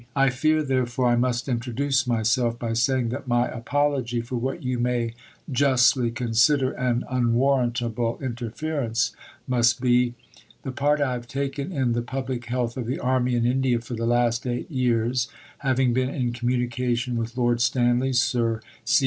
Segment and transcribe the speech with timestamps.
[0.15, 4.79] I fear, therefore, I must introduce myself, by saying that my apology for what you
[4.79, 5.13] may
[5.51, 9.11] (justly) consider an unwarrantable interference
[9.47, 10.15] must be
[10.63, 13.93] the part I have taken in the Public Health of the Army in India for
[13.93, 15.27] the last 8 years,
[15.59, 18.99] having been in communication with Lord Stanley, Sir C.